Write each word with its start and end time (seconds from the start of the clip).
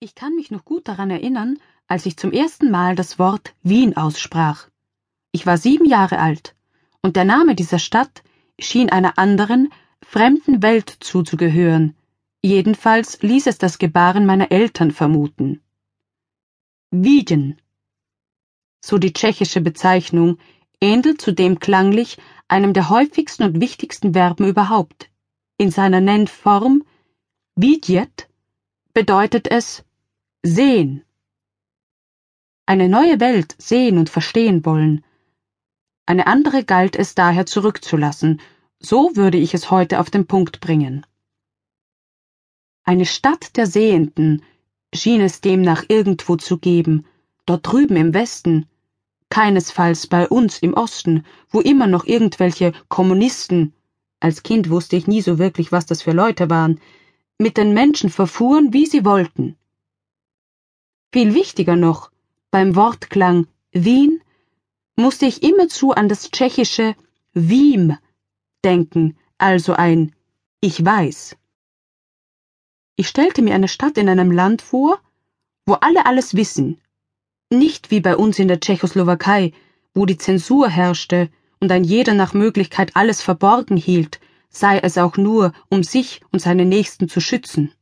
Ich 0.00 0.14
kann 0.14 0.34
mich 0.34 0.50
noch 0.50 0.64
gut 0.64 0.88
daran 0.88 1.10
erinnern, 1.10 1.58
als 1.86 2.06
ich 2.06 2.16
zum 2.16 2.32
ersten 2.32 2.70
Mal 2.70 2.94
das 2.94 3.18
Wort 3.18 3.54
Wien 3.62 3.96
aussprach. 3.96 4.68
Ich 5.32 5.46
war 5.46 5.56
sieben 5.56 5.84
Jahre 5.86 6.18
alt, 6.18 6.54
und 7.02 7.16
der 7.16 7.24
Name 7.24 7.54
dieser 7.54 7.78
Stadt 7.78 8.22
schien 8.58 8.90
einer 8.90 9.18
anderen, 9.18 9.72
fremden 10.02 10.62
Welt 10.62 10.96
zuzugehören, 11.00 11.96
jedenfalls 12.42 13.22
ließ 13.22 13.46
es 13.46 13.58
das 13.58 13.78
Gebaren 13.78 14.26
meiner 14.26 14.52
Eltern 14.52 14.90
vermuten. 14.90 15.62
Wiegen, 16.90 17.56
so 18.84 18.98
die 18.98 19.12
tschechische 19.12 19.60
Bezeichnung, 19.60 20.38
ähnelt 20.80 21.20
zudem 21.20 21.58
klanglich 21.58 22.18
einem 22.48 22.74
der 22.74 22.90
häufigsten 22.90 23.44
und 23.44 23.60
wichtigsten 23.60 24.12
Verben 24.12 24.46
überhaupt. 24.46 25.10
In 25.56 25.70
seiner 25.70 26.00
Nennform 26.00 26.84
vidjet 27.56 28.28
bedeutet 28.94 29.50
es 29.50 29.84
sehen. 30.44 31.04
Eine 32.64 32.88
neue 32.88 33.18
Welt 33.18 33.56
sehen 33.58 33.98
und 33.98 34.08
verstehen 34.08 34.64
wollen. 34.64 35.04
Eine 36.06 36.28
andere 36.28 36.64
galt 36.64 36.94
es 36.94 37.16
daher 37.16 37.44
zurückzulassen, 37.44 38.40
so 38.78 39.16
würde 39.16 39.36
ich 39.36 39.52
es 39.52 39.70
heute 39.72 39.98
auf 39.98 40.10
den 40.10 40.26
Punkt 40.26 40.60
bringen. 40.60 41.04
Eine 42.84 43.04
Stadt 43.04 43.56
der 43.56 43.66
Sehenden 43.66 44.42
schien 44.94 45.20
es 45.20 45.40
demnach 45.40 45.84
irgendwo 45.88 46.36
zu 46.36 46.58
geben, 46.58 47.04
dort 47.46 47.66
drüben 47.66 47.96
im 47.96 48.14
Westen, 48.14 48.66
keinesfalls 49.28 50.06
bei 50.06 50.28
uns 50.28 50.60
im 50.60 50.74
Osten, 50.74 51.24
wo 51.48 51.60
immer 51.60 51.88
noch 51.88 52.04
irgendwelche 52.04 52.72
Kommunisten, 52.88 53.74
als 54.20 54.44
Kind 54.44 54.70
wusste 54.70 54.94
ich 54.94 55.08
nie 55.08 55.20
so 55.20 55.38
wirklich, 55.38 55.72
was 55.72 55.84
das 55.86 56.02
für 56.02 56.12
Leute 56.12 56.48
waren, 56.48 56.80
mit 57.38 57.56
den 57.56 57.74
Menschen 57.74 58.10
verfuhren, 58.10 58.72
wie 58.72 58.86
sie 58.86 59.04
wollten. 59.04 59.56
Viel 61.12 61.34
wichtiger 61.34 61.76
noch, 61.76 62.10
beim 62.50 62.76
Wortklang 62.76 63.46
Wien 63.72 64.22
musste 64.96 65.26
ich 65.26 65.42
immerzu 65.42 65.92
an 65.92 66.08
das 66.08 66.30
tschechische 66.30 66.94
Wiem 67.32 67.96
denken, 68.64 69.16
also 69.38 69.74
ein 69.74 70.14
Ich 70.60 70.84
weiß. 70.84 71.36
Ich 72.96 73.08
stellte 73.08 73.42
mir 73.42 73.54
eine 73.54 73.68
Stadt 73.68 73.98
in 73.98 74.08
einem 74.08 74.30
Land 74.30 74.62
vor, 74.62 75.00
wo 75.66 75.74
alle 75.74 76.06
alles 76.06 76.34
wissen, 76.34 76.80
nicht 77.50 77.90
wie 77.90 78.00
bei 78.00 78.16
uns 78.16 78.38
in 78.38 78.48
der 78.48 78.60
Tschechoslowakei, 78.60 79.52
wo 79.94 80.06
die 80.06 80.18
Zensur 80.18 80.68
herrschte 80.68 81.28
und 81.60 81.72
ein 81.72 81.84
jeder 81.84 82.14
nach 82.14 82.34
Möglichkeit 82.34 82.94
alles 82.94 83.20
verborgen 83.20 83.76
hielt, 83.76 84.20
sei 84.54 84.78
es 84.78 84.96
auch 84.98 85.16
nur, 85.16 85.52
um 85.68 85.82
sich 85.82 86.20
und 86.30 86.38
seine 86.38 86.64
Nächsten 86.64 87.08
zu 87.08 87.20
schützen. 87.20 87.72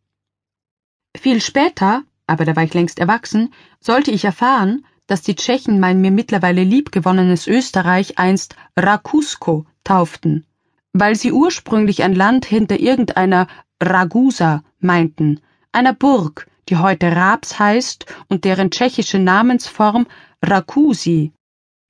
Viel 1.16 1.40
später, 1.40 2.02
aber 2.26 2.44
da 2.44 2.56
war 2.56 2.64
ich 2.64 2.74
längst 2.74 2.98
erwachsen, 2.98 3.52
sollte 3.80 4.10
ich 4.10 4.24
erfahren, 4.24 4.84
dass 5.06 5.20
die 5.20 5.34
Tschechen 5.34 5.78
mein 5.78 6.00
mir 6.00 6.10
mittlerweile 6.10 6.64
liebgewonnenes 6.64 7.46
Österreich 7.46 8.18
einst 8.18 8.56
Rakusko 8.76 9.66
tauften, 9.84 10.46
weil 10.94 11.14
sie 11.14 11.32
ursprünglich 11.32 12.02
ein 12.02 12.14
Land 12.14 12.46
hinter 12.46 12.80
irgendeiner 12.80 13.48
Ragusa 13.82 14.64
meinten, 14.78 15.40
einer 15.72 15.92
Burg, 15.92 16.48
die 16.68 16.78
heute 16.78 17.14
Raps 17.14 17.58
heißt 17.58 18.06
und 18.28 18.44
deren 18.44 18.70
tschechische 18.70 19.18
Namensform 19.18 20.06
Rakusi, 20.42 21.32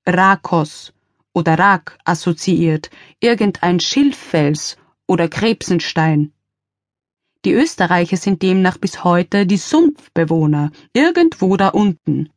Rakos 0.06 0.92
oder 1.34 1.58
Rak 1.58 1.98
assoziiert, 2.05 2.91
irgendein 3.20 3.80
Schilffels 3.80 4.77
oder 5.06 5.28
Krebsenstein. 5.28 6.33
Die 7.44 7.52
Österreicher 7.52 8.16
sind 8.16 8.42
demnach 8.42 8.78
bis 8.78 9.02
heute 9.02 9.47
die 9.47 9.56
Sumpfbewohner, 9.56 10.70
irgendwo 10.92 11.56
da 11.56 11.69
unten. 11.69 12.30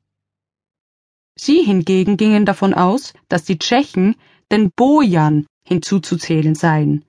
Sie 1.37 1.61
hingegen 1.61 2.17
gingen 2.17 2.45
davon 2.45 2.73
aus, 2.73 3.13
dass 3.29 3.43
die 3.43 3.59
Tschechen 3.59 4.15
den 4.51 4.71
Bojan 4.71 5.45
hinzuzuzählen 5.67 6.55
seien. 6.55 7.03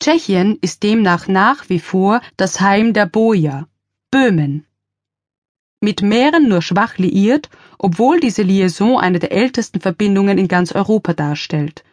Tschechien 0.00 0.58
ist 0.60 0.82
demnach 0.82 1.28
nach 1.28 1.68
wie 1.68 1.80
vor 1.80 2.20
das 2.36 2.60
Heim 2.60 2.92
der 2.92 3.06
Boja, 3.06 3.66
Böhmen. 4.10 4.66
Mit 5.84 6.00
Mähren 6.00 6.48
nur 6.48 6.62
schwach 6.62 6.96
liiert, 6.96 7.50
obwohl 7.78 8.18
diese 8.18 8.40
Liaison 8.40 8.98
eine 8.98 9.18
der 9.18 9.32
ältesten 9.32 9.80
Verbindungen 9.80 10.38
in 10.38 10.48
ganz 10.48 10.72
Europa 10.72 11.12
darstellt. 11.12 11.84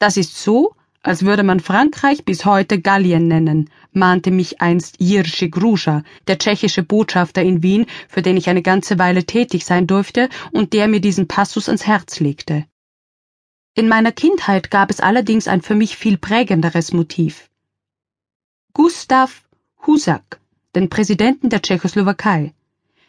Das 0.00 0.16
ist 0.16 0.42
so, 0.42 0.74
als 1.04 1.24
würde 1.24 1.44
man 1.44 1.60
Frankreich 1.60 2.24
bis 2.24 2.44
heute 2.44 2.80
Gallien 2.80 3.28
nennen, 3.28 3.70
mahnte 3.92 4.32
mich 4.32 4.60
einst 4.60 4.96
Jirschi 4.98 5.50
Gruscha, 5.50 6.02
der 6.26 6.38
tschechische 6.38 6.82
Botschafter 6.82 7.44
in 7.44 7.62
Wien, 7.62 7.86
für 8.08 8.22
den 8.22 8.36
ich 8.36 8.48
eine 8.48 8.62
ganze 8.62 8.98
Weile 8.98 9.22
tätig 9.22 9.64
sein 9.64 9.86
durfte 9.86 10.28
und 10.50 10.72
der 10.72 10.88
mir 10.88 11.00
diesen 11.00 11.28
Passus 11.28 11.68
ans 11.68 11.86
Herz 11.86 12.18
legte. 12.18 12.64
In 13.74 13.86
meiner 13.86 14.10
Kindheit 14.10 14.72
gab 14.72 14.90
es 14.90 14.98
allerdings 14.98 15.46
ein 15.46 15.62
für 15.62 15.76
mich 15.76 15.96
viel 15.96 16.18
prägenderes 16.18 16.92
Motiv. 16.92 17.50
Gustav 18.72 19.44
Husak, 19.86 20.40
den 20.74 20.88
Präsidenten 20.88 21.50
der 21.50 21.62
Tschechoslowakei. 21.62 22.52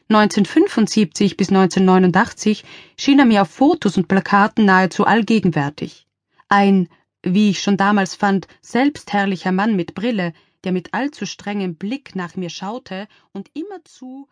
1975 0.10 1.38
bis 1.38 1.50
1989 1.50 2.64
schien 2.98 3.20
er 3.20 3.26
mir 3.26 3.42
auf 3.42 3.50
Fotos 3.50 3.98
und 3.98 4.08
Plakaten 4.08 4.66
nahezu 4.66 5.06
allgegenwärtig. 5.06 6.08
Ein 6.50 6.88
wie 7.24 7.50
ich 7.50 7.62
schon 7.62 7.78
damals 7.78 8.16
fand, 8.16 8.48
selbstherrlicher 8.62 9.52
Mann 9.52 9.76
mit 9.76 9.96
Brille, 9.96 10.34
der 10.64 10.72
mit 10.72 10.94
allzu 10.94 11.26
strengem 11.26 11.76
Blick 11.76 12.16
nach 12.16 12.36
mir 12.36 12.50
schaute 12.50 13.08
und 13.34 13.50
immerzu 13.54 14.28